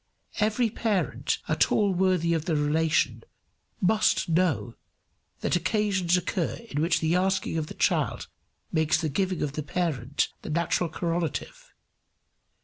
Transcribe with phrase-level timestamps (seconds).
[0.39, 3.23] Every parent at all worthy of the relation
[3.81, 4.73] must know
[5.41, 8.27] that occasions occur in which the asking of the child
[8.71, 11.71] makes the giving of the parent the natural correlative.